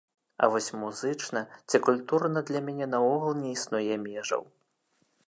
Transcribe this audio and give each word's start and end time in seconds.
А 0.45 0.47
вось 0.53 0.69
музычна 0.83 1.43
ці 1.69 1.81
культурна 1.87 2.39
для 2.49 2.59
мяне 2.71 2.87
наогул 2.97 3.39
не 3.43 3.49
існуе 3.59 3.95
межаў. 4.07 4.43